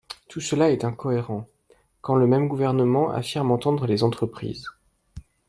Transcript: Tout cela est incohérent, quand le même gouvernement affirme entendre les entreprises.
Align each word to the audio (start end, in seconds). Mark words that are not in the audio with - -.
Tout 0.29 0.41
cela 0.41 0.71
est 0.71 0.83
incohérent, 0.83 1.47
quand 2.01 2.15
le 2.15 2.25
même 2.25 2.47
gouvernement 2.47 3.11
affirme 3.11 3.51
entendre 3.51 3.85
les 3.85 4.01
entreprises. 4.01 4.65